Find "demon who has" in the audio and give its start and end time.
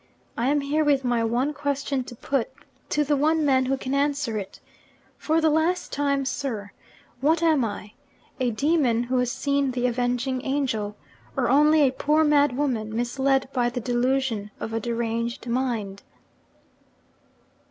8.49-9.31